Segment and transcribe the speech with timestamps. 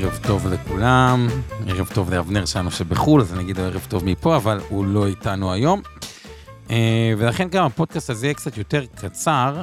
[0.00, 1.28] ערב טוב לכולם,
[1.66, 5.52] ערב טוב לאבנר שלנו שבחו"ל, אז אני אגיד ערב טוב מפה, אבל הוא לא איתנו
[5.52, 5.82] היום.
[6.70, 9.62] אה, ולכן גם הפודקאסט הזה יהיה קצת יותר קצר.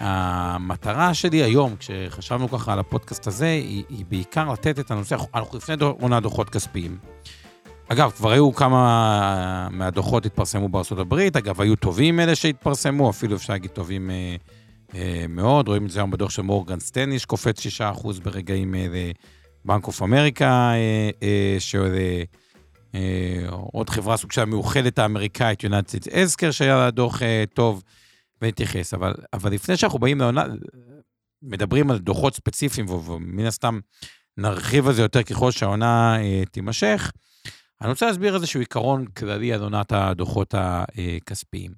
[0.00, 5.58] המטרה שלי היום, כשחשבנו ככה על הפודקאסט הזה, היא, היא בעיקר לתת את הנושא, אנחנו
[5.58, 6.98] לפני עונה דוחות כספיים.
[7.88, 13.70] אגב, כבר היו כמה מהדוחות התפרסמו בארה"ב, אגב, היו טובים אלה שהתפרסמו, אפילו אפשר להגיד
[13.70, 14.36] טובים אה,
[14.94, 19.10] אה, מאוד, רואים את זה היום בדוח של מורגן סטני, שקופץ 6% ברגעים אלה,
[19.64, 21.92] בנק אוף אמריקה, אה, אה, שעוד
[22.94, 27.82] אה, עוד חברה סוג של המאוחדת האמריקאית, יונתית אזקר, שהיה לה דוח אה, טוב,
[28.42, 28.94] ונתייחס.
[28.94, 30.44] אבל, אבל לפני שאנחנו באים לעונה,
[31.42, 33.80] מדברים על דוחות ספציפיים, ומן הסתם
[34.36, 36.16] נרחיב על זה יותר ככל שהעונה
[36.50, 37.12] תימשך,
[37.80, 41.70] אני רוצה להסביר איזשהו עיקרון כללי על עונת הדוחות הכספיים.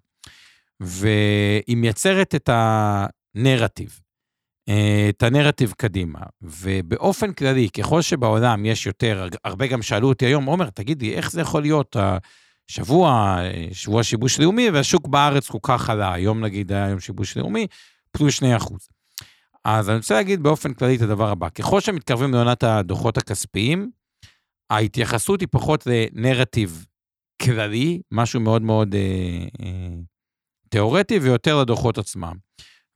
[0.81, 4.01] והיא מייצרת את הנרטיב,
[5.09, 6.21] את הנרטיב קדימה.
[6.43, 11.41] ובאופן כללי, ככל שבעולם יש יותר, הרבה גם שאלו אותי היום, עומר, תגידי, איך זה
[11.41, 13.39] יכול להיות השבוע,
[13.73, 17.67] שבוע שיבוש לאומי, והשוק בארץ כל כך עלה, היום נגיד היה יום שיבוש לאומי,
[18.11, 18.89] פלוס 2 אחוז.
[19.65, 23.91] אז אני רוצה להגיד באופן כללי את הדבר הבא, ככל שמתקרבים לעונת הדוחות הכספיים,
[24.71, 26.87] ההתייחסות היא פחות לנרטיב
[27.43, 29.95] כללי, משהו מאוד מאוד אה, אה,
[30.69, 32.33] תיאורטי, ויותר לדוחות עצמם.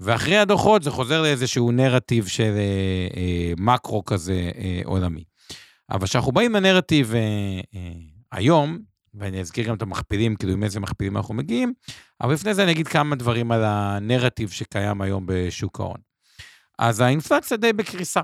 [0.00, 5.24] ואחרי הדוחות זה חוזר לאיזשהו נרטיב של אה, אה, מקרו כזה אה, עולמי.
[5.90, 7.20] אבל כשאנחנו באים לנרטיב אה,
[7.74, 7.92] אה,
[8.32, 8.78] היום,
[9.14, 11.72] ואני אזכיר גם את המכפילים, כאילו עם איזה מכפילים אנחנו מגיעים,
[12.20, 16.00] אבל לפני זה אני אגיד כמה דברים על הנרטיב שקיים היום בשוק ההון.
[16.78, 18.20] אז האינפלציה די בקריסה.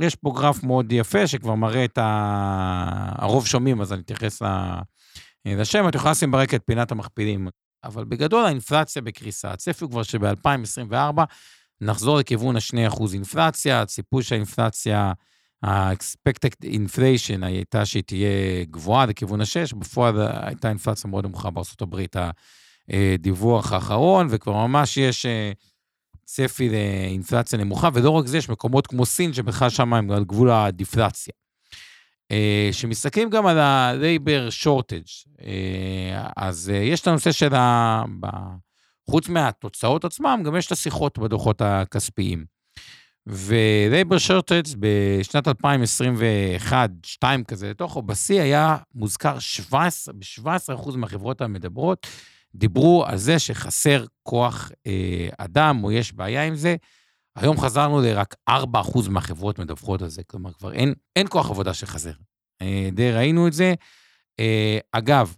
[0.00, 3.12] יש פה גרף מאוד יפה שכבר מראה את ה...
[3.18, 4.42] הרוב שומעים, אז אני אתייחס
[5.46, 5.88] לשם.
[5.88, 7.48] את יכולה לשים ברקע את פינת המכפילים.
[7.84, 9.50] אבל בגדול האינפלציה בקריסה.
[9.52, 11.20] הצפי הוא כבר שב-2024
[11.80, 15.12] נחזור לכיוון ה-2% אינפלציה, הציפוי של האינפלציה,
[15.62, 21.96] ה-expected inflation הייתה שהיא תהיה גבוהה לכיוון ה-6, בפועל הייתה אינפלציה מאוד נמוכה בארה"ב,
[22.88, 25.52] הדיווח האחרון, וכבר ממש יש אה,
[26.24, 30.50] צפי לאינפלציה נמוכה, ולא רק זה, יש מקומות כמו סין, שבכלל שם הם על גבול
[30.50, 31.34] הדיפלציה.
[32.30, 35.28] אה, שמסתכלים גם על ה-labor shortage.
[35.44, 38.02] אה, אז אה, יש את הנושא של ה...
[39.10, 42.44] חוץ מהתוצאות עצמם, גם יש את השיחות בדוחות הכספיים.
[43.28, 52.06] ו-labor shortage בשנת 2021-2022 כזה לתוכו, בשיא היה מוזכר 17, ב-17% מהחברות המדברות,
[52.54, 56.76] דיברו על זה שחסר כוח אה, אדם, או יש בעיה עם זה.
[57.36, 58.52] היום חזרנו לרק 4%
[59.10, 62.12] מהחברות מדווחות על זה, כלומר, כבר אין, אין כוח עבודה שחזר.
[62.62, 63.74] אה, די ראינו את זה.
[64.40, 65.36] אה, אגב,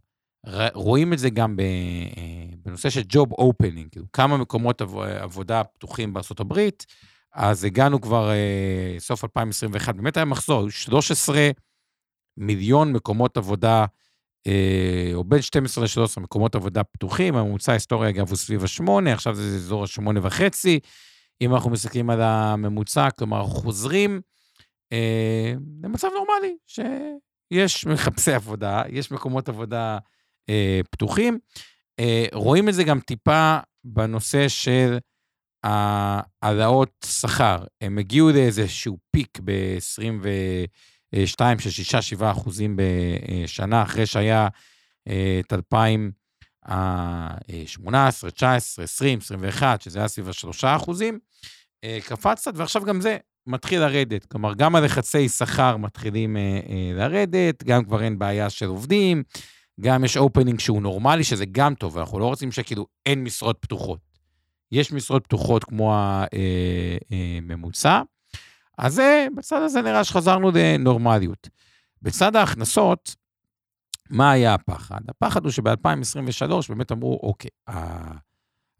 [0.74, 4.82] רואים את זה גם אה, בנושא של ג'וב אופנינג, כאילו כמה מקומות
[5.20, 6.60] עבודה פתוחים בארה"ב,
[7.34, 8.30] אז הגענו כבר
[8.98, 11.50] סוף 2021, באמת היה מחזור, 13
[12.36, 13.84] מיליון מקומות עבודה,
[15.14, 19.56] או בין 12 ל-13 מקומות עבודה פתוחים, הממוצע ההיסטורי אגב הוא סביב ה-8, עכשיו זה
[19.56, 20.80] אזור ה-8 וחצי.
[21.40, 24.20] אם אנחנו מסתכלים על הממוצע, כלומר, חוזרים
[24.92, 25.52] אה,
[25.82, 29.98] למצב נורמלי, שיש מחפשי עבודה, יש מקומות עבודה
[30.48, 31.38] אה, פתוחים.
[31.98, 34.98] אה, רואים את זה גם טיפה בנושא של
[36.42, 37.64] העלאות שכר.
[37.80, 44.48] הם הגיעו לאיזשהו פיק ב-22 של 6-7 אחוזים בשנה, אחרי שהיה
[45.08, 46.25] אה, את 2000...
[46.68, 51.18] ה-18, 19, 20, 21, שזה היה סביב ה-3 אחוזים,
[51.84, 53.16] אה, קפץ קצת, ועכשיו גם זה
[53.46, 54.24] מתחיל לרדת.
[54.24, 59.22] כלומר, גם הלחצי שכר מתחילים אה, אה, לרדת, גם כבר אין בעיה של עובדים,
[59.80, 64.00] גם יש אופנינג שהוא נורמלי, שזה גם טוב, אנחנו לא רוצים שכאילו אין משרות פתוחות.
[64.72, 65.94] יש משרות פתוחות כמו
[67.10, 68.02] הממוצע,
[68.78, 71.48] אז זה, בצד הזה נראה שחזרנו לנורמליות.
[72.02, 73.16] בצד ההכנסות,
[74.10, 75.00] מה היה הפחד?
[75.08, 77.50] הפחד הוא שב-2023 באמת אמרו, אוקיי,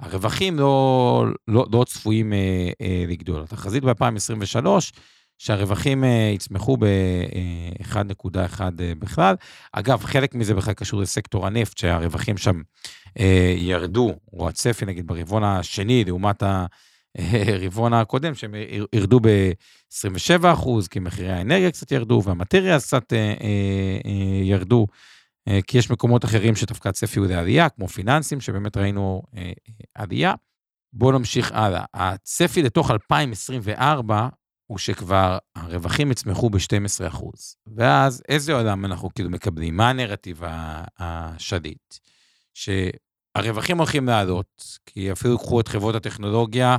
[0.01, 3.43] הרווחים לא, לא, לא צפויים אה, אה, לגדול.
[3.43, 4.67] התחזית ב-2023,
[5.39, 9.35] שהרווחים אה, יצמחו ב-1.1 אה, אה, בכלל.
[9.73, 12.63] אגב, חלק מזה בכלל קשור לסקטור הנפט, שהרווחים שם
[13.19, 16.43] אה, ירדו, או הצפי נגיד ברבעון השני, לעומת
[17.19, 18.55] הרבעון הקודם, שהם
[18.93, 24.87] ירדו ב-27 אחוז, כי מחירי האנרגיה קצת ירדו, והמטריה קצת אה, אה, ירדו,
[25.67, 29.53] כי יש מקומות אחרים שדווקא הצפי הוא לעלייה, כמו פיננסים, שבאמת ראינו אה, אה,
[29.95, 30.35] עלייה.
[30.93, 31.85] בואו נמשיך הלאה.
[31.95, 34.29] הצפי לתוך 2024
[34.67, 37.57] הוא שכבר הרווחים יצמחו ב-12 אחוז.
[37.77, 39.77] ואז איזה עולם אנחנו כאילו מקבלים?
[39.77, 40.43] מה הנרטיב
[40.99, 41.95] השליט?
[42.55, 46.77] שהרווחים הולכים לעלות, כי אפילו קחו את חברות הטכנולוגיה,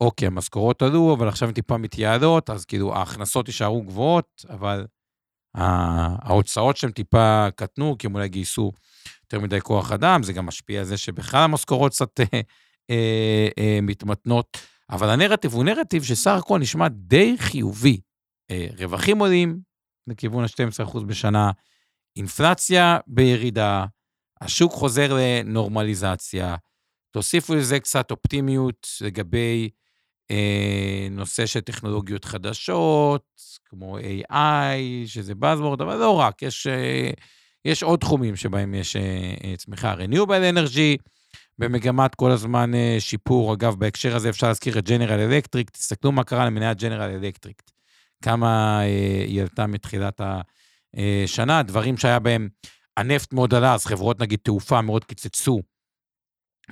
[0.00, 4.86] אוקיי, המשכורות עלו, אבל עכשיו הן טיפה מתייעלות, אז כאילו ההכנסות יישארו גבוהות, אבל
[5.54, 8.72] ההוצאות שהן טיפה קטנו, כי הם אולי גייסו
[9.22, 12.40] יותר מדי כוח אדם, זה גם משפיע על זה שבכלל המשכורות קצת אה,
[12.90, 14.58] אה, אה, מתמתנות.
[14.90, 18.00] אבל הנרטיב הוא נרטיב שסך הכל נשמע די חיובי.
[18.78, 19.60] רווחים עולים
[20.06, 21.50] לכיוון ה-12% בשנה,
[22.16, 23.84] אינפלציה בירידה,
[24.40, 26.56] השוק חוזר לנורמליזציה.
[27.10, 29.70] תוסיפו לזה קצת אופטימיות לגבי
[31.10, 33.24] נושא של טכנולוגיות חדשות,
[33.64, 34.36] כמו AI,
[35.06, 37.10] שזה Buzzword, אבל לא רק, יש, אה,
[37.64, 39.94] יש עוד תחומים שבהם יש אה, אה צמיחה.
[39.94, 41.10] Renewable Energy,
[41.60, 43.54] במגמת כל הזמן אה, שיפור.
[43.54, 47.62] אגב, בהקשר הזה אפשר להזכיר את ג'נרל אלקטריק, תסתכלו מה קרה למניית ג'נרל אלקטריק.
[48.24, 50.20] כמה אה, היא עלתה מתחילת
[50.94, 52.48] השנה, אה, דברים שהיה בהם,
[52.96, 55.60] הנפט מאוד עלה, אז חברות נגיד תעופה מאוד קיצצו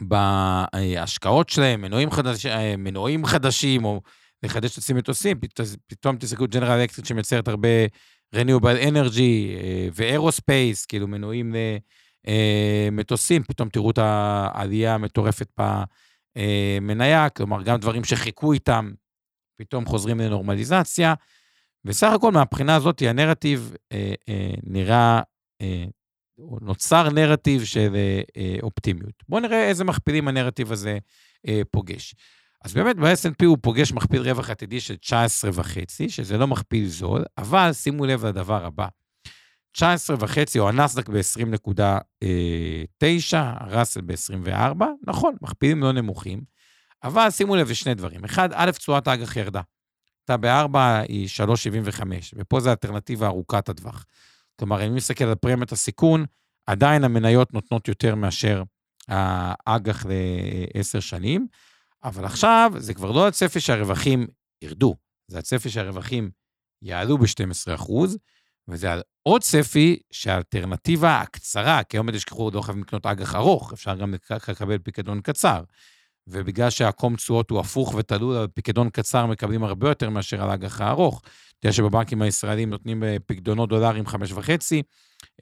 [0.00, 2.46] בהשקעות שלהם, מנועים, חדש,
[2.78, 4.00] מנועים חדשים, או
[4.42, 5.40] לחדש את מטוסים,
[5.86, 7.68] פתאום תסתכלו ג'נרל אלקטריק שמייצרת הרבה
[8.34, 9.58] Renewable Energy
[9.94, 11.54] ואירוספייס, כאילו מנועים
[12.28, 15.60] אה, מטוסים, פתאום תראו את העלייה המטורפת
[16.36, 18.90] במניה, כלומר, גם דברים שחיכו איתם,
[19.60, 21.14] פתאום חוזרים לנורמליזציה.
[21.84, 25.20] וסך הכל, מהבחינה הזאת, הנרטיב אה, אה, נראה,
[25.60, 25.84] אה,
[26.60, 29.22] נוצר נרטיב של אה, אה, אופטימיות.
[29.28, 30.98] בואו נראה איזה מכפילים הנרטיב הזה
[31.48, 32.14] אה, פוגש.
[32.64, 35.10] אז באמת ב-S&P הוא פוגש מכפיל רווח עתידי של 19.5,
[36.08, 38.88] שזה לא מכפיל זול, אבל שימו לב לדבר הבא.
[39.72, 46.40] 19 וחצי, או הנסדק ב-20.9, הראסל ב-24, נכון, מכפילים לא נמוכים,
[47.04, 48.24] אבל שימו לב לשני דברים.
[48.24, 49.60] אחד, א', תשואת האג"ח ירדה.
[50.28, 52.02] הייתה ב-4 היא 3.75,
[52.34, 54.06] ופה זו האלטרנטיבה ארוכת הטווח.
[54.58, 56.24] כלומר, אם נסתכל על פרמיית הסיכון,
[56.66, 58.62] עדיין המניות נותנות יותר מאשר
[59.08, 60.06] האג"ח
[60.74, 61.46] לעשר שנים,
[62.04, 64.26] אבל עכשיו זה כבר לא הצפי שהרווחים
[64.62, 64.96] ירדו,
[65.28, 66.30] זה הצפי שהרווחים
[66.82, 67.88] יעלו ב-12
[68.68, 73.94] וזה על עוד צפי שהאלטרנטיבה הקצרה, כי היום תשכחו, לא חייבים לקנות אג"ח ארוך, אפשר
[73.94, 74.14] גם
[74.48, 75.62] לקבל פיקדון קצר.
[76.30, 80.80] ובגלל שהקום תשואות הוא הפוך ותלוי על פיקדון קצר, מקבלים הרבה יותר מאשר על אג"ח
[80.80, 81.22] הארוך.
[81.58, 84.12] אתה יודע שבבנקים הישראלים נותנים אה, פיקדונות דולרים 5.5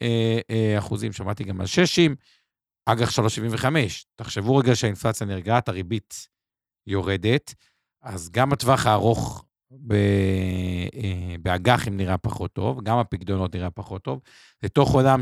[0.03, 1.99] אה, אה, אחוזים, שמעתי גם על 6,
[2.87, 3.67] אג"ח 3.75.
[4.17, 6.29] תחשבו רגע שהאינפלציה נרגעת, הריבית
[6.87, 7.55] יורדת,
[8.03, 9.45] אז גם הטווח הארוך
[11.41, 14.21] באג"חים נראה פחות טוב, גם הפקדונות נראה פחות טוב,
[14.63, 15.21] לתוך עולם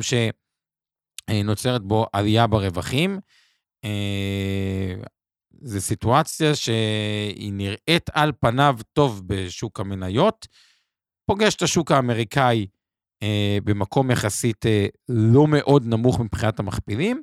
[1.30, 3.20] שנוצרת בו עלייה ברווחים.
[5.64, 10.46] אה, זו סיטואציה שהיא נראית על פניו טוב בשוק המניות,
[11.26, 12.66] פוגש את השוק האמריקאי
[13.22, 14.64] אה, במקום יחסית
[15.08, 17.22] לא מאוד נמוך מבחינת המכפילים,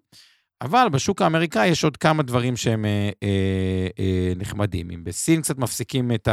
[0.61, 4.91] אבל בשוק האמריקאי יש עוד כמה דברים שהם אה, אה, אה, נחמדים.
[4.91, 6.27] אם בסין קצת מפסיקים את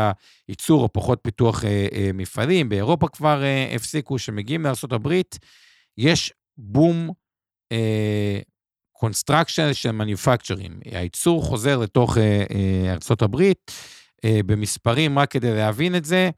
[0.49, 5.12] הייצור או פחות פיתוח אה, אה, מפעלים, באירופה כבר אה, הפסיקו, שמגיעים לארה"ב,
[5.99, 7.11] יש boom
[7.73, 8.58] construction
[9.61, 10.80] אה, של manufacturer ים.
[10.85, 13.43] הייצור חוזר לתוך אה, אה, ארה"ב
[14.25, 16.31] אה, במספרים, רק כדי להבין את זה,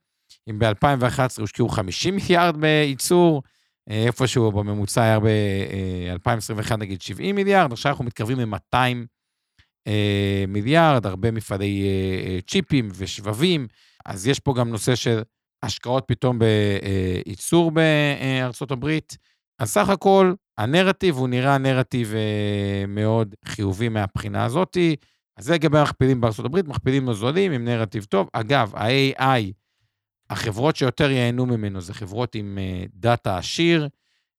[0.51, 3.43] אם ב-2011 הושקעו 50 מיליארד בייצור,
[3.91, 8.77] איפשהו בממוצע היה ב-2021 נגיד 70 מיליארד, עכשיו אנחנו מתקרבים ל-200
[9.87, 11.85] אה, מיליארד, הרבה מפעלי
[12.27, 13.67] אה, צ'יפים ושבבים,
[14.07, 15.23] אז יש פה גם נושא של
[15.63, 19.17] השקעות פתאום בייצור בארצות הברית.
[19.59, 22.15] אז סך הכל, הנרטיב הוא נראה נרטיב
[22.89, 24.97] מאוד חיובי מהבחינה הזאתי.
[25.37, 28.29] אז זה לגבי המכפילים הברית, מכפילים נוזלים עם נרטיב טוב.
[28.33, 29.53] אגב, ה-AI
[30.31, 33.89] החברות שיותר ייהנו ממנו זה חברות עם uh, דאטה עשיר,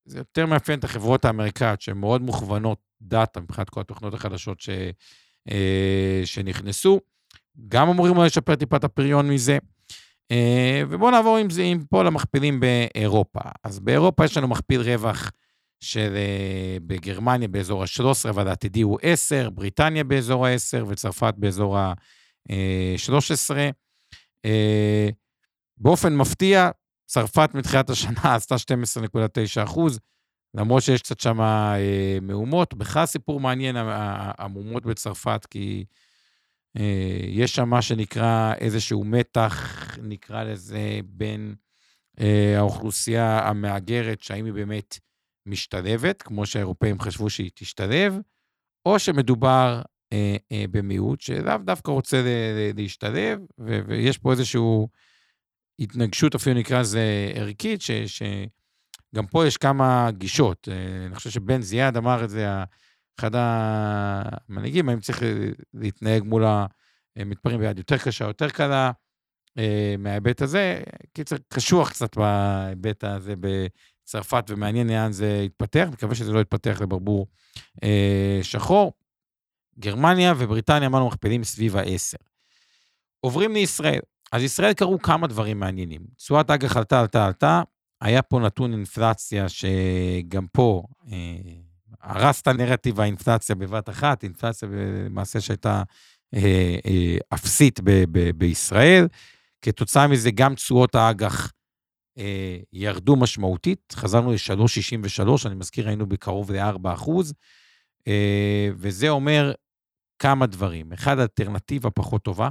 [0.04, 4.70] זה יותר מאפיין את החברות האמריקאיות שהן מאוד מוכוונות דאטה מבחינת כל התוכנות החדשות ש,
[5.48, 5.52] uh,
[6.24, 7.00] שנכנסו.
[7.68, 9.58] גם אמורים לשפר טיפה את הפריון מזה.
[10.88, 13.40] ובואו נעבור עם זה, עם פה למכפילים באירופה.
[13.64, 15.30] אז באירופה יש לנו מכפיל רווח
[15.82, 23.50] של uh, בגרמניה באזור ה-13, אבל העתידי הוא 10, בריטניה באזור ה-10 וצרפת באזור ה-13.
[24.46, 24.50] Uh,
[25.76, 26.70] באופן מפתיע,
[27.06, 29.98] צרפת מתחילת השנה עשתה 12.9 אחוז,
[30.54, 32.74] למרות שיש קצת שם אה, מהומות.
[32.74, 33.76] בכלל סיפור מעניין,
[34.38, 35.84] המהומות בצרפת, כי
[36.76, 41.54] אה, יש שם מה שנקרא איזשהו מתח, נקרא לזה, בין
[42.20, 44.98] אה, האוכלוסייה המהגרת, שהאם היא באמת
[45.46, 48.18] משתלבת, כמו שהאירופאים חשבו שהיא תשתלב,
[48.86, 49.82] או שמדובר
[50.12, 52.22] אה, אה, במיעוט שלאו דווקא רוצה
[52.74, 54.60] להשתלב, ויש פה איזושהי
[55.78, 60.68] התנגשות, אפילו נקרא לזה ערכית, ש, שגם פה יש כמה גישות.
[60.70, 62.46] אה, אני חושב שבן זיאד אמר את זה,
[63.20, 65.22] אחד המנהיגים, האם צריך
[65.74, 66.44] להתנהג מול
[67.16, 68.90] המתפרעים ביד יותר קשה, יותר קלה,
[69.98, 70.82] מההיבט הזה.
[71.12, 73.34] קיצר, קשוח קצת בהיבט הזה
[74.12, 77.26] בצרפת, ומעניין לאן זה יתפתח, מקווה שזה לא יתפתח לברבור
[78.42, 78.92] שחור.
[79.78, 82.16] גרמניה ובריטניה, אמרנו, מכפילים סביב ה-10.
[83.20, 84.00] עוברים לישראל.
[84.32, 86.00] אז ישראל קרו כמה דברים מעניינים.
[86.16, 87.62] תשואת אג"ח עלתה, עלתה, עלתה.
[88.00, 91.36] היה פה נתון אינפלציה שגם פה אה,
[92.00, 94.68] הרס את הנרטיב האינפלציה בבת אחת, אינפלציה
[95.06, 95.82] למעשה שהייתה
[96.34, 99.08] אה, אה, אפסית ב- ב- בישראל.
[99.62, 101.52] כתוצאה מזה גם תשואות האג"ח
[102.18, 107.34] אה, ירדו משמעותית, חזרנו ל-3.63, אני מזכיר, היינו בקרוב ל-4 אחוז.
[108.08, 109.52] אה, וזה אומר
[110.18, 110.92] כמה דברים.
[110.92, 112.48] אחד, אלטרנטיבה פחות טובה,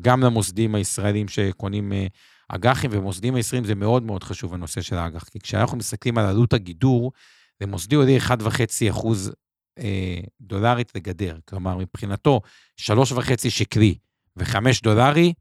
[0.00, 2.06] גם למוסדים הישראלים שקונים אה,
[2.48, 5.24] אג"חים, ומוסדים הישראלים זה מאוד מאוד חשוב, הנושא של האג"ח.
[5.24, 7.12] כי כשאנחנו מסתכלים על עלות הגידור,
[7.60, 9.32] למוסדי עולה 1.5 אחוז
[9.78, 11.38] אה, דולרית לגדר.
[11.48, 12.40] כלומר, מבחינתו,
[12.80, 13.94] 3.5 שקלי
[14.36, 15.32] ו-5 דולרי,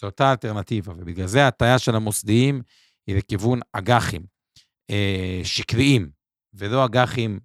[0.00, 2.62] זו אותה אלטרנטיבה, ובגלל זה ההטיה של המוסדיים
[3.06, 4.22] היא לכיוון אג"חים
[4.90, 6.10] אה, שקליים,
[6.54, 7.40] ולא אג"חים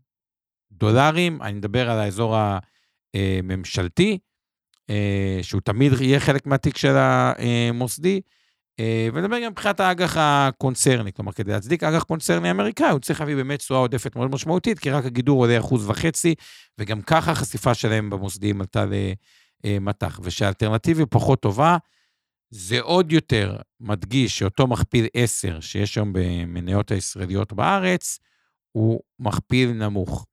[0.71, 1.41] דולרים.
[1.41, 2.59] אני מדבר על האזור ה...
[3.15, 4.17] אה, ממשלתי,
[4.89, 8.21] אה, שהוא תמיד יהיה חלק מהתיק של המוסדי,
[8.79, 13.35] אה, ונדבר גם מבחינת האג"ח הקונצרני, כלומר, כדי להצדיק אג"ח קונצרני אמריקאי, הוא צריך להביא
[13.35, 16.35] באמת תשואה עודפת מאוד משמעותית, כי רק הגידור עולה אחוז וחצי,
[16.77, 18.85] וגם ככה החשיפה שלהם במוסדיים עלתה
[19.65, 20.19] למטח.
[20.23, 21.77] ושהאלטרנטיבה פחות טובה,
[22.55, 28.19] זה עוד יותר מדגיש שאותו מכפיל 10 שיש היום במניות הישראליות בארץ,
[28.71, 30.25] הוא מכפיל נמוך.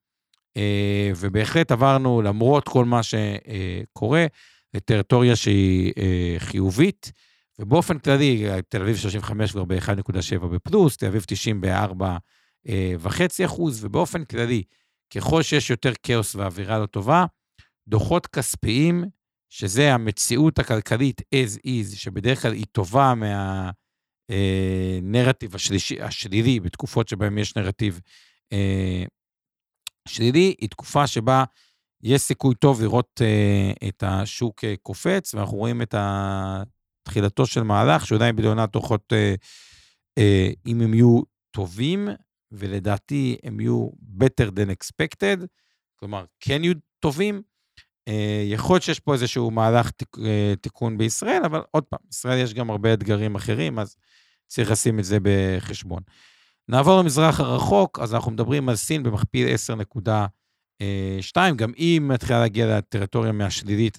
[0.56, 4.26] אה, ובהחלט עברנו, למרות כל מה שקורה,
[4.74, 7.12] לטריטוריה שהיא אה, חיובית,
[7.58, 14.62] ובאופן כללי, תל אביב 35 כבר ב-1.7 בפלוס, תל אביב 90 ב-4.5 אחוז, ובאופן כללי,
[15.14, 17.24] ככל שיש יותר כאוס ואווירה לא טובה,
[17.88, 19.04] דוחות כספיים,
[19.50, 23.14] שזה המציאות הכלכלית as is, שבדרך כלל היא טובה
[24.30, 28.00] מהנרטיב השלישי, השלילי, בתקופות שבהן יש נרטיב
[30.08, 31.44] שלילי היא תקופה שבה
[32.02, 35.94] יש סיכוי טוב לראות uh, את השוק uh, קופץ, ואנחנו רואים את
[37.02, 39.16] תחילתו של מהלך, שעדיין בעונת דוחות, uh,
[40.18, 40.22] uh,
[40.66, 42.08] אם הם יהיו טובים,
[42.52, 43.88] ולדעתי הם יהיו
[44.18, 45.46] better than expected,
[45.96, 47.42] כלומר, כן יהיו טובים.
[48.08, 48.12] Uh,
[48.44, 50.18] יכול להיות שיש פה איזשהו מהלך uh,
[50.60, 53.96] תיקון בישראל, אבל עוד פעם, בישראל יש גם הרבה אתגרים אחרים, אז
[54.46, 56.02] צריך לשים את זה בחשבון.
[56.68, 59.48] נעבור למזרח הרחוק, אז אנחנו מדברים על סין במכפיל
[61.32, 63.98] 10.2, גם היא מתחילה להגיע לטריטוריה מהשלילית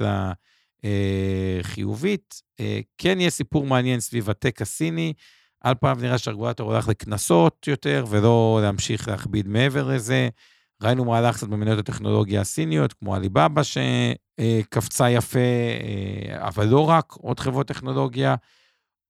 [0.83, 2.41] לחיובית.
[2.59, 5.13] אה, כן יהיה סיפור מעניין סביב הטק הסיני.
[5.61, 10.29] על פעם נראה שהרגולטור הולך לקנסות יותר, ולא להמשיך להכביד מעבר לזה.
[10.81, 17.39] ראינו מהלך קצת במניות הטכנולוגיה הסיניות, כמו עליבאבא שקפצה יפה, אה, אבל לא רק, עוד
[17.39, 18.35] חברות טכנולוגיה.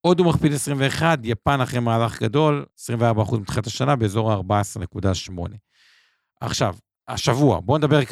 [0.01, 5.41] הודו מכפיל 21, יפן אחרי מהלך גדול, 24% מתחילת השנה, באזור ה-14.8.
[6.41, 6.75] עכשיו,
[7.07, 8.03] השבוע, בואו נדבר על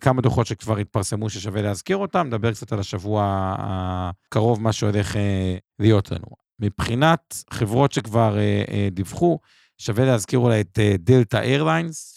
[0.00, 5.56] כמה דוחות שכבר התפרסמו ששווה להזכיר אותם, נדבר קצת על השבוע הקרוב, מה שהולך אה,
[5.78, 6.26] להיות לנו.
[6.60, 9.38] מבחינת חברות שכבר אה, דיווחו,
[9.78, 12.16] שווה להזכיר אולי את דלתא איירליינס,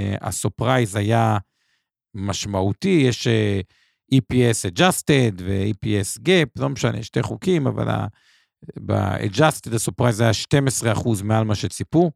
[0.00, 1.38] שהסופרייז היה
[2.14, 3.28] משמעותי, יש
[4.14, 7.88] EPS adjusted ו-EPS gap, לא משנה, שתי חוקים, אבל
[8.86, 12.10] ב-adjusted הסופרייז היה 12 אחוז מעל מה שציפו,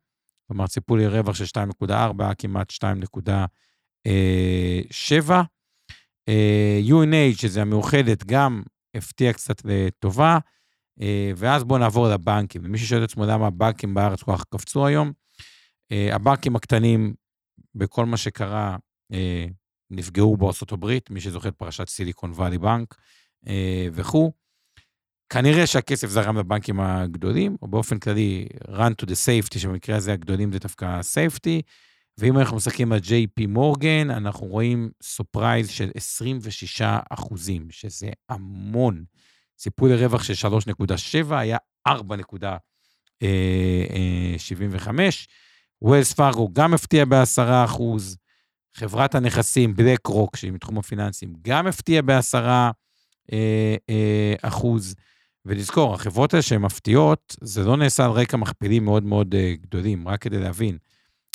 [0.48, 1.44] כלומר ציפו לי רווח של
[1.84, 4.08] 2.4, כמעט 2.7.
[6.88, 8.62] UNH, שזה המאוחדת, גם
[8.96, 10.38] הפתיע קצת לטובה,
[11.00, 12.62] אה, ואז בואו נעבור לבנקים.
[12.64, 15.12] ומי ששואל את עצמו למה הבנקים בארץ כל כך קפצו היום,
[15.92, 17.14] אה, הבנקים הקטנים,
[17.74, 18.76] בכל מה שקרה,
[19.12, 19.46] אה,
[19.90, 22.94] נפגעו בארצות הברית, מי שזוכר את פרשת סיליקון וואלי בנק
[23.92, 24.32] וכו'.
[25.28, 30.52] כנראה שהכסף זרם לבנקים הגדולים, או באופן כללי, run to the safety, שבמקרה הזה הגדולים
[30.52, 31.62] זה דווקא safety,
[32.18, 39.04] ואם אנחנו מסתכלים על JP מורגן, אנחנו רואים surprise של 26 אחוזים, שזה המון.
[39.56, 40.48] ציפו לרווח של
[41.28, 41.92] 3.7 היה 4.75.
[45.84, 48.16] ווילס פארגו גם הפתיע ב-10 אחוז,
[48.74, 52.70] חברת הנכסים, בלק רוק, שהיא מתחום הפיננסים, גם הפתיעה בעשרה
[53.32, 54.94] אה, אה, אחוז.
[55.46, 60.08] ולזכור, החברות האלה שהן מפתיעות, זה לא נעשה על רקע מכפילים מאוד מאוד אה, גדולים,
[60.08, 60.78] רק כדי להבין.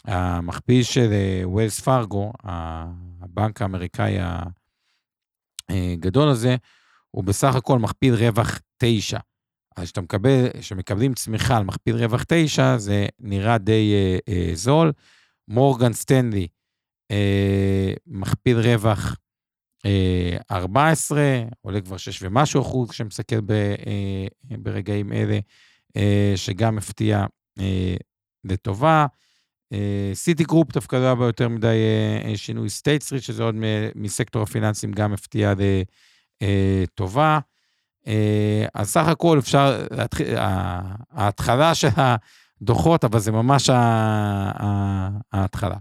[0.05, 1.09] המכפיל של
[1.43, 2.33] ווילס פארגו,
[3.21, 4.17] הבנק האמריקאי
[5.69, 6.55] הגדול הזה,
[7.11, 9.19] הוא בסך הכל מכפיל רווח 9.
[9.79, 14.91] אז כשאתה מקבל, כשמקבלים צמיחה על מכפיל רווח 9, זה נראה די אה, אה, זול.
[15.47, 16.47] מורגן סטנלי,
[17.11, 19.15] אה, מכפיל רווח
[19.85, 21.21] אה, 14,
[21.61, 24.27] עולה כבר 6 ומשהו אחוז כשמסתכל ב, אה,
[24.59, 25.39] ברגעים אלה,
[25.97, 27.25] אה, שגם הפתיע
[27.59, 27.95] אה,
[28.43, 29.05] לטובה.
[30.13, 31.77] סיטי גרופ דווקא לא היה בה יותר מדי
[32.25, 32.69] אה, שינוי.
[32.69, 33.55] סטייט סטריט, שזה עוד
[33.95, 35.53] מסקטור הפיננסים, גם הפתיע
[36.41, 37.39] לטובה.
[38.07, 40.27] אה, אז סך הכל אפשר להתחיל,
[41.11, 43.69] ההתחלה של הדוחות, אבל זה ממש
[45.31, 45.77] ההתחלה.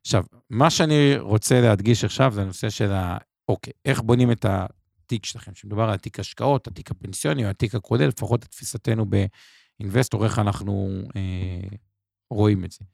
[0.00, 3.18] עכשיו, מה שאני רוצה להדגיש עכשיו זה הנושא של ה...
[3.48, 5.52] אוקיי, איך בונים את התיק שלכם?
[5.52, 9.06] כשמדובר על תיק השקעות, התיק הפנסיוני או התיק הכולל, לפחות לתפיסתנו
[9.80, 11.76] באינבסטור, איך אנחנו אה,
[12.30, 12.84] רואים את זה.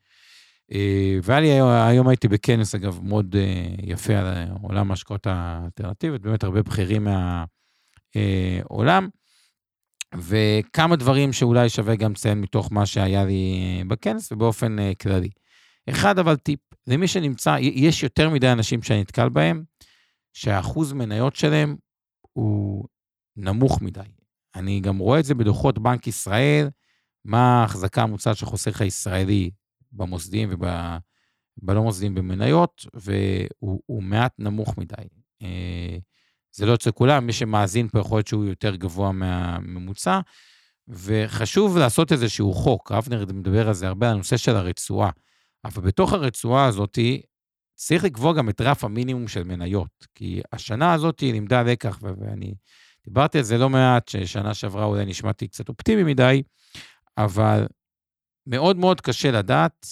[0.71, 4.25] אה, לי, היום הייתי בכנס, אגב, מאוד אה, יפה על
[4.61, 7.07] עולם ההשקעות האלטרנטיביות, באמת הרבה בכירים
[8.15, 9.09] מהעולם,
[10.15, 15.29] וכמה דברים שאולי שווה גם לציין מתוך מה שהיה לי בכנס, ובאופן כללי.
[15.89, 19.63] אחד, אבל טיפ, למי שנמצא, יש יותר מדי אנשים שאני נתקל בהם,
[20.33, 21.75] שהאחוז מניות שלהם
[22.33, 22.85] הוא
[23.35, 24.01] נמוך מדי.
[24.55, 26.69] אני גם רואה את זה בדוחות בנק ישראל,
[27.25, 29.51] מה ההחזקה המוצעת של חוסך הישראלי
[29.91, 35.07] במוסדיים ובלא מוסדיים במניות, והוא מעט נמוך מדי.
[36.57, 40.19] זה לא אצל כולם, מי שמאזין פה יכול להיות שהוא יותר גבוה מהממוצע,
[40.87, 45.09] וחשוב לעשות איזשהו חוק, אבנר מדבר על זה הרבה, על הנושא של הרצועה.
[45.65, 46.99] אבל בתוך הרצועה הזאת,
[47.75, 52.53] צריך לקבוע גם את רף המינימום של מניות, כי השנה הזאת לימדה לקח, ואני
[53.05, 56.43] דיברתי על זה לא מעט, ששנה שעברה אולי נשמעתי קצת אופטימי מדי,
[57.17, 57.67] אבל
[58.47, 59.87] מאוד מאוד קשה לדעת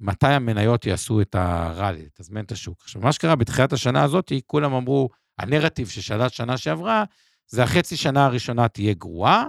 [0.00, 2.78] מתי המניות יעשו את הראלי, תזמן את השוק.
[2.82, 7.04] עכשיו, מה שקרה בתחילת השנה הזאת, כולם אמרו, הנרטיב ששלט שנה שעברה,
[7.46, 9.44] זה החצי שנה הראשונה תהיה גרועה,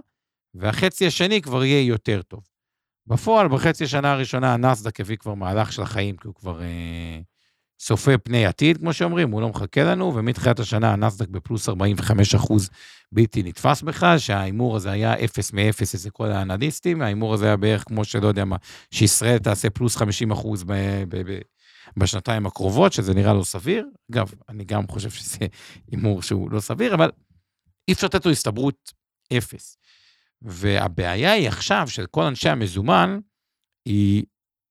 [0.56, 2.44] והחצי השני כבר יהיה יותר טוב.
[3.08, 7.20] בפועל, בחצי השנה הראשונה, הנסדק הביא כבר מהלך של החיים, כי הוא כבר אה,
[7.78, 12.70] צופה פני עתיד, כמו שאומרים, הוא לא מחכה לנו, ומתחילת השנה הנסדק בפלוס 45 אחוז
[13.12, 17.84] בלתי נתפס בכלל, שההימור הזה היה אפס מאפס אצל כל האנליסטים, ההימור הזה היה בערך
[17.84, 18.56] כמו שלא יודע מה,
[18.92, 21.40] שישראל תעשה פלוס 50 אחוז ב- ב- ב-
[21.98, 23.88] בשנתיים הקרובות, שזה נראה לא סביר.
[24.12, 25.38] אגב, אני גם חושב שזה
[25.92, 27.12] הימור שהוא לא סביר, אבל
[27.88, 28.94] אי אפשר לתת לו הסתברות
[29.38, 29.78] אפס.
[30.42, 33.20] והבעיה היא עכשיו של כל אנשי המזומן,
[33.86, 34.24] היא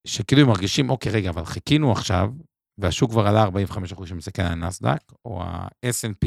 [0.06, 2.30] שכאילו הם מרגישים, אוקיי, רגע, אבל חיכינו עכשיו,
[2.78, 6.26] והשוק כבר עלה 45 אחוז שמסתכל על הנסדק, או ה-S&P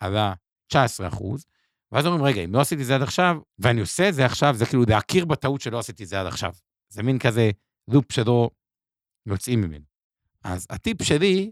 [0.00, 0.34] עלה
[0.70, 1.46] 19 אחוז,
[1.92, 4.66] ואז אומרים, רגע, אם לא עשיתי זה עד עכשיו, ואני עושה את זה עכשיו, זה
[4.66, 6.52] כאילו להכיר בטעות שלא עשיתי זה עד עכשיו.
[6.88, 7.50] זה מין כזה
[7.88, 8.50] לופ שלא
[9.26, 9.84] יוצאים ממנו.
[10.52, 11.50] אז הטיפ שלי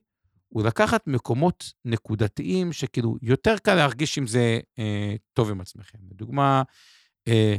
[0.48, 5.98] הוא לקחת מקומות נקודתיים שכאילו יותר קל להרגיש עם זה אה, טוב עם עצמכם.
[6.10, 6.62] לדוגמה,
[7.28, 7.56] אה,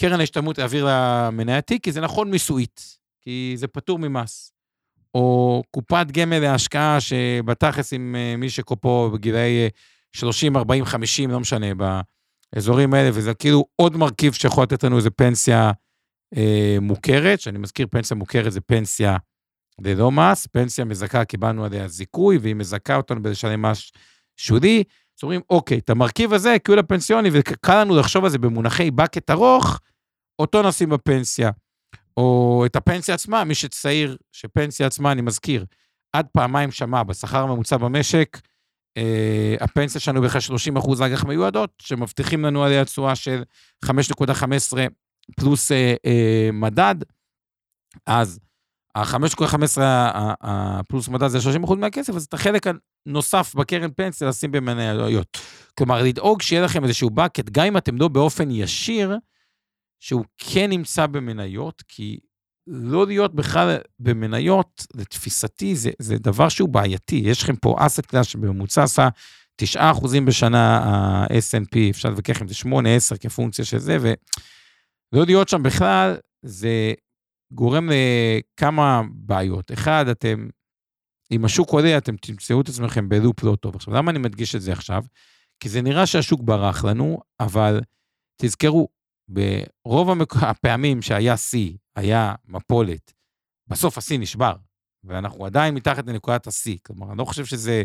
[0.00, 4.52] קרן ההשתלמות להעביר למנייתי, כי זה נכון מיסויית, כי זה פטור ממס.
[5.14, 9.68] או קופת גמל להשקעה שבתכלס עם אה, מי שקופו בגילאי
[10.12, 11.66] 30, 40, 50, לא משנה,
[12.54, 15.72] באזורים האלה, וזה כאילו עוד מרכיב שיכול לתת לנו איזה פנסיה
[16.36, 19.16] אה, מוכרת, שאני מזכיר, פנסיה מוכרת זה פנסיה
[19.80, 23.90] ללא מס, פנסיה מזכה קיבלנו עליה זיכוי, והיא מזכה אותנו בלשלם מס
[24.36, 24.84] שולי.
[25.18, 29.30] אז אומרים, אוקיי, את המרכיב הזה, כאילו הפנסיוני, וקל לנו לחשוב על זה במונחי בקט
[29.30, 29.80] ארוך,
[30.38, 31.50] אותו נשים בפנסיה.
[32.16, 35.64] או את הפנסיה עצמה, מי שצעיר, שפנסיה עצמה, אני מזכיר,
[36.12, 38.38] עד פעמיים שמע בשכר הממוצע במשק,
[38.96, 43.42] אה, הפנסיה שלנו בכלל 30 אחוז אג"ח מיועדות, שמבטיחים לנו עליה תשואה של
[43.84, 44.78] 5.15
[45.36, 46.94] פלוס אה, אה, מדד,
[48.06, 48.40] אז
[48.94, 49.80] ה-5.15
[50.88, 52.66] פלוס מדד זה 30 אחוז מהכסף, אז את החלק
[53.06, 55.38] הנוסף בקרן פנסיה לשים במניות.
[55.78, 59.16] כלומר, לדאוג שיהיה לכם איזשהו bucket, גם אם אתם לא באופן ישיר,
[60.00, 62.18] שהוא כן נמצא במניות, כי
[62.66, 67.16] לא להיות בכלל במניות, לתפיסתי, זה, זה דבר שהוא בעייתי.
[67.16, 69.08] יש לכם פה אסט קלאס שבממוצע עשה
[69.62, 69.76] 9%
[70.26, 72.54] בשנה ה snp אפשר להתווכח אם זה
[73.14, 76.92] 8-10 כפונקציה של זה, ולא להיות שם בכלל, זה
[77.52, 79.72] גורם לכמה בעיות.
[79.72, 80.48] אחד, אתם,
[81.30, 83.76] אם השוק עולה, אתם תמצאו את עצמכם בלופ לא טוב.
[83.76, 85.04] עכשיו, למה אני מדגיש את זה עכשיו?
[85.60, 87.80] כי זה נראה שהשוק ברח לנו, אבל
[88.36, 88.88] תזכרו,
[89.28, 90.36] ברוב המק...
[90.42, 93.12] הפעמים שהיה שיא, היה מפולת,
[93.68, 94.54] בסוף השיא נשבר,
[95.04, 96.76] ואנחנו עדיין מתחת לנקודת השיא.
[96.86, 97.82] כלומר, אני לא חושב שזה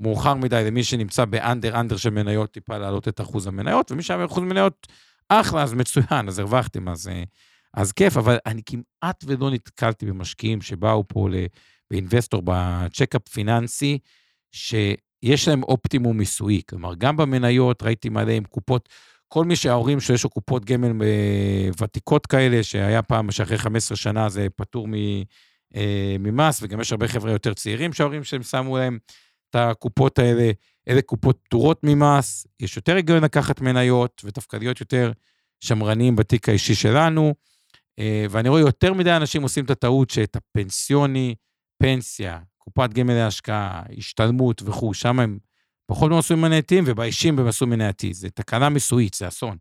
[0.00, 4.42] מאוחר מדי למי שנמצא באנדר-אנדר של מניות, טיפה להעלות את אחוז המניות, ומי שהיה באחוז
[4.42, 4.86] מניות,
[5.28, 7.22] אחלה, אז מצוין, אז הרווחתם, אז, אה,
[7.74, 11.28] אז כיף, אבל אני כמעט ולא נתקלתי במשקיעים שבאו פה
[11.90, 13.98] באינבסטור, בצ'קאפ פיננסי,
[14.52, 16.60] שיש להם אופטימום מיסויי.
[16.68, 18.88] כלומר, גם במניות ראיתי מלא עם קופות,
[19.28, 24.28] כל מי שההורים שיש לו קופות גמל אה, ותיקות כאלה, שהיה פעם שאחרי 15 שנה
[24.28, 24.86] זה פטור
[25.76, 28.98] אה, ממס, וגם יש הרבה חבר'ה יותר צעירים שההורים שלהם שמו להם
[29.50, 30.50] את הקופות האלה,
[30.88, 35.12] אלה קופות פטורות ממס, יש יותר היגיון לקחת מניות ותפקדיות יותר
[35.60, 37.34] שמרניים בתיק האישי שלנו,
[38.30, 41.34] ואני רואה יותר מדי אנשים עושים את הטעות שאת הפנסיוני,
[41.82, 45.38] פנסיה, קופת גמל להשקעה, השתלמות וכו', שם הם
[45.86, 48.14] פחות במסלולים מנייתיים, ובאישיים במסלול מנייתי.
[48.14, 49.56] זה תקנה מיסויית, זה אסון.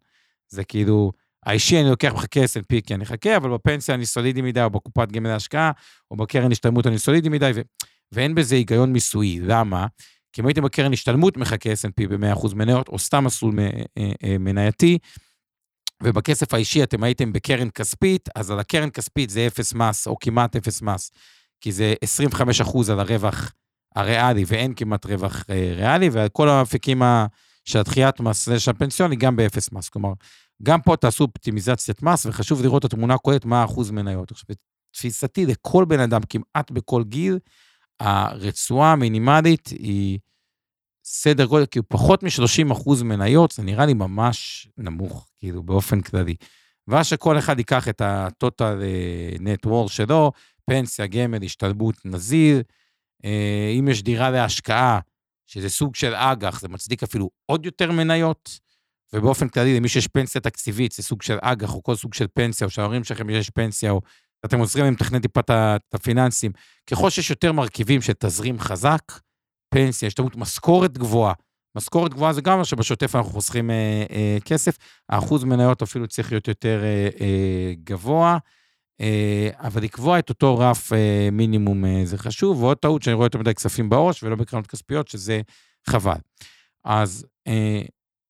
[0.49, 1.12] זה כאילו,
[1.45, 5.12] האישי אני לוקח מחכה S&P כי אני אחכה, אבל בפנסיה אני סולידי מדי, או בקופת
[5.12, 5.71] גמל להשקעה,
[6.12, 7.62] או בקרן השתלמות אני סולידי מדי, ו...
[8.12, 9.39] ואין בזה היגיון מיסויי.
[9.39, 9.88] למה?
[10.34, 14.97] כי אם הייתם בקרן השתלמות מחכה S&P ב-100% מניות, או סתם מסלול אה, אה, מנייתי,
[16.03, 20.55] ובכסף האישי אתם הייתם בקרן כספית, אז על הקרן כספית זה אפס מס, או כמעט
[20.55, 21.12] אפס מס,
[21.62, 21.93] כי זה
[22.33, 23.51] 25% על הרווח
[23.95, 27.01] הריאלי, ואין כמעט רווח אה, ריאלי, וכל האפיקים
[27.65, 29.89] של הדחיית מס של הפנסיוני גם באפס מס.
[29.89, 30.13] כלומר,
[30.63, 34.31] גם פה תעשו אופטימיזציית מס, וחשוב לראות את התמונה הכוללת מה האחוז מניות.
[34.31, 34.55] עכשיו,
[34.91, 37.39] תפיסתי, לכל בן אדם, כמעט בכל גיל,
[37.99, 40.19] הרצועה המינימלית היא
[41.11, 46.35] סדר גודל, כאילו פחות מ-30 אחוז מניות, זה נראה לי ממש נמוך, כאילו, באופן כללי.
[46.87, 50.31] ואז שכל אחד ייקח את ה-total אה, net worth שלו,
[50.65, 52.61] פנסיה, גמל, השתלבות, נזיר.
[53.25, 54.99] אה, אם יש דירה להשקעה,
[55.47, 58.59] שזה סוג של אג"ח, זה מצדיק אפילו עוד יותר מניות.
[59.13, 62.65] ובאופן כללי, למי שיש פנסיה תקציבית, זה סוג של אג"ח, או כל סוג של פנסיה,
[62.65, 64.01] או שההורים שלכם יש פנסיה, או
[64.45, 66.51] אתם עוזרים להם לתכנן טיפה את הפיננסים.
[66.89, 69.01] ככל שיש יותר מרכיבים של תזרים חזק,
[69.69, 71.34] פנסיה, השתלמות, משכורת גבוהה.
[71.75, 74.77] משכורת גבוהה זה גם מה שבשוטף אנחנו חוסכים אה, אה, כסף.
[75.10, 78.38] האחוז מניות אפילו צריך להיות יותר אה, אה, גבוה,
[79.01, 83.25] אה, אבל לקבוע את אותו רף אה, מינימום אה, זה חשוב, ועוד טעות שאני רואה
[83.25, 85.41] יותר מדי כספים בעו"ש ולא בקרנות כספיות, שזה
[85.88, 86.17] חבל.
[86.86, 87.82] אז אה,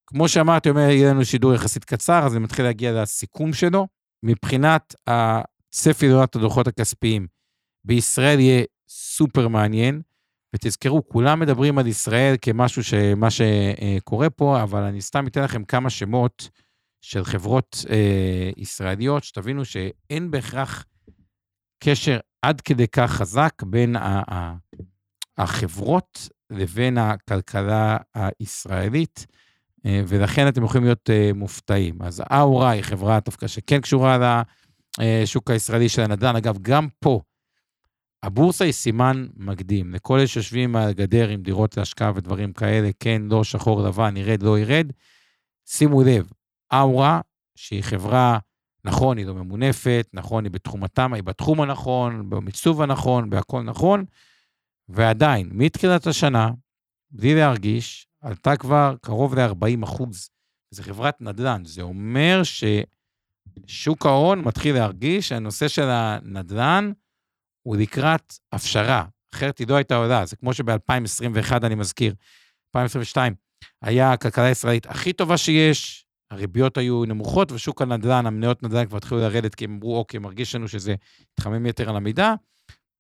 [0.08, 3.88] כמו שאמרתי, אומר, יהיה לנו שידור יחסית קצר, אז אני מתחיל להגיע לסיכום שלו.
[4.24, 7.28] מבחינת הצפי לעונת הדוחות הכספיים,
[7.86, 10.02] בישראל יהיה סופר מעניין,
[10.56, 15.90] ותזכרו, כולם מדברים על ישראל כמשהו שמה שקורה פה, אבל אני סתם אתן לכם כמה
[15.90, 16.50] שמות
[17.02, 20.86] של חברות אה, ישראליות, שתבינו שאין בהכרח
[21.84, 23.96] קשר עד כדי כך חזק בין
[25.38, 29.26] החברות לבין הכלכלה הישראלית.
[29.86, 32.02] אה, ולכן אתם יכולים להיות אה, מופתעים.
[32.02, 34.42] אז האורה היא חברה דווקא שכן קשורה
[35.00, 36.36] לשוק הישראלי של הנדל"ן.
[36.36, 37.22] אגב, גם פה,
[38.24, 39.94] הבורסה היא סימן מקדים.
[39.94, 44.44] לכל אלה שיושבים על הגדר עם דירות להשקעה ודברים כאלה, כן, לא שחור לבן, ירד,
[44.44, 44.92] לא ירד.
[45.66, 46.32] שימו לב,
[46.74, 47.22] אאורה,
[47.56, 48.38] שהיא חברה,
[48.86, 54.06] נכון, היא לא ממונפת, נכון, היא בתחום התמ"א, היא בתחום הנכון, במיצוב הנכון, בהכל נכון,
[54.90, 56.52] ועדיין, מתחילת השנה,
[57.12, 60.30] בלי להרגיש, עלתה כבר קרוב ל-40 אחוז.
[60.72, 61.66] זו חברת נדל"ן.
[61.66, 66.92] זה אומר ששוק ההון מתחיל להרגיש שהנושא של הנדל"ן
[67.64, 69.06] הוא לקראת הפשרה.
[69.36, 70.26] אחרת היא לא הייתה עולה.
[70.26, 72.14] זה כמו שב-2021, אני מזכיר,
[72.76, 73.34] 2022,
[73.82, 79.22] היה הכלכלה הישראלית הכי טובה שיש, הריביות היו נמוכות, ושוק הנדל"ן, המניות נדל"ן כבר התחילו
[79.22, 80.96] לרדת, כי הם אמרו, אוקיי, מרגיש לנו שזה
[81.34, 82.34] התחמם יתר על המידה.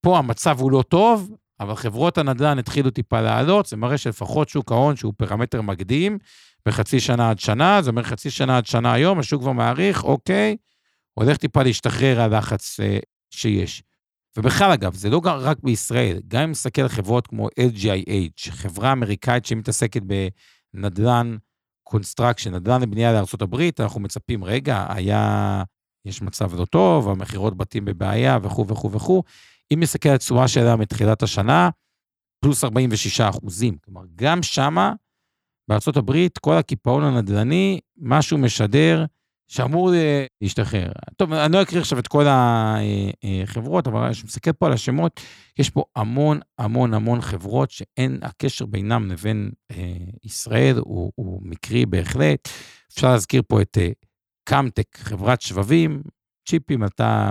[0.01, 4.71] פה המצב הוא לא טוב, אבל חברות הנדל"ן התחילו טיפה לעלות, זה מראה שלפחות שוק
[4.71, 6.17] ההון, שהוא פרמטר מקדים,
[6.65, 10.57] בחצי שנה עד שנה, זה אומר חצי שנה עד שנה היום, השוק כבר מעריך, אוקיי,
[11.13, 12.99] הולך טיפה להשתחרר הלחץ אה,
[13.31, 13.83] שיש.
[14.37, 19.45] ובכלל, אגב, זה לא רק בישראל, גם אם נסתכל על חברות כמו LGIH, חברה אמריקאית
[19.45, 20.01] שמתעסקת
[20.73, 21.37] בנדל"ן
[21.83, 25.63] construction, נדל"ן לבנייה לארה"ב, אנחנו מצפים, רגע, היה,
[26.05, 29.23] יש מצב לא טוב, המכירות בתים בבעיה וכו' וכו' וכו'.
[29.73, 31.69] אם נסתכל על התשואה שלה מתחילת השנה,
[32.43, 33.77] פלוס 46 אחוזים.
[33.85, 34.93] כלומר, גם שמה,
[35.95, 39.05] הברית, כל הקיפאון הנדל"ני, משהו משדר
[39.49, 39.91] שאמור
[40.41, 40.91] להשתחרר.
[41.17, 45.19] טוב, אני לא אקריא עכשיו את כל החברות, אבל כשאני מסתכל פה על השמות,
[45.59, 51.85] יש פה המון המון המון חברות שאין, הקשר בינם לבין אה, ישראל הוא, הוא מקרי
[51.85, 52.49] בהחלט.
[52.93, 53.89] אפשר להזכיר פה את אה,
[54.97, 56.01] חברת שבבים,
[56.49, 57.29] צ'יפים עלתה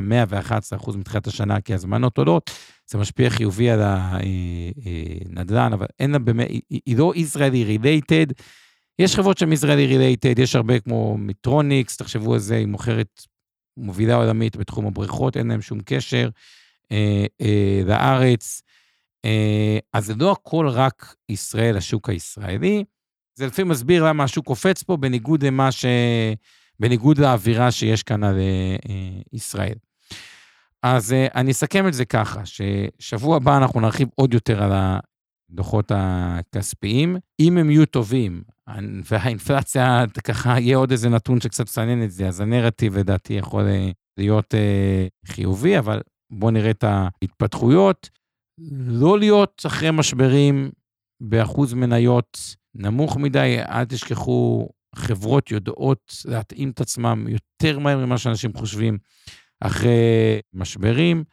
[0.78, 2.50] 111% מתחילת השנה כי הזמנות עולות,
[2.90, 8.26] זה משפיע חיובי על הנדל"ן, אה, אה, אבל אין לה באמת, היא לא ישראלי related.
[8.98, 13.22] יש חברות שהן ישראלי related, יש הרבה כמו מיטרוניקס, תחשבו על זה, היא מוכרת
[13.76, 16.28] מובילה עולמית בתחום הבריכות, אין להם שום קשר.
[16.92, 18.62] אה, אה, לארץ.
[19.24, 22.84] אה, אז זה לא הכל רק ישראל, השוק הישראלי.
[23.34, 25.84] זה לפעמים מסביר למה השוק קופץ פה, בניגוד למה ש...
[26.80, 29.74] בניגוד לאווירה שיש כאן על אה, אה, ישראל.
[30.82, 34.72] אז אה, אני אסכם את זה ככה, ששבוע הבא אנחנו נרחיב עוד יותר על
[35.52, 37.16] הדוחות הכספיים.
[37.40, 38.42] אם הם יהיו טובים,
[39.10, 43.64] והאינפלציה, ככה, יהיה עוד איזה נתון שקצת מסנן את זה, אז הנרטיב לדעתי יכול
[44.18, 44.54] להיות
[45.26, 48.10] חיובי, אבל בואו נראה את ההתפתחויות.
[48.70, 50.70] לא להיות אחרי משברים
[51.20, 58.52] באחוז מניות נמוך מדי, אל תשכחו, חברות יודעות להתאים את עצמם יותר מהר ממה שאנשים
[58.52, 58.98] חושבים
[59.60, 61.24] אחרי משברים,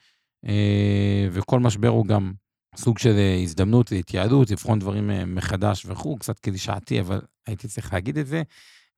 [0.45, 2.33] אה, וכל משבר הוא גם
[2.77, 8.17] סוג של הזדמנות להתייעלות, לבחון דברים אה, מחדש וכו', קצת קלישאתי, אבל הייתי צריך להגיד
[8.17, 8.43] את זה.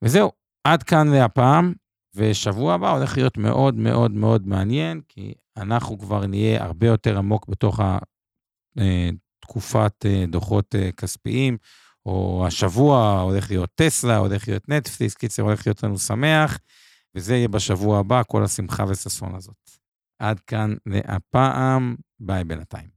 [0.01, 0.31] וזהו,
[0.63, 1.73] עד כאן להפעם,
[2.15, 7.47] ושבוע הבא הולך להיות מאוד מאוד מאוד מעניין, כי אנחנו כבר נהיה הרבה יותר עמוק
[7.47, 7.79] בתוך
[8.79, 9.17] אה,
[10.27, 11.57] דוחות כספיים.
[12.07, 16.59] או השבוע הולך להיות טסלה, הולך להיות נטפליקס, קיצר הולך להיות לנו שמח,
[17.15, 19.69] וזה יהיה בשבוע הבא, כל השמחה וששון הזאת.
[20.19, 22.96] עד כאן להפעם, ביי בינתיים.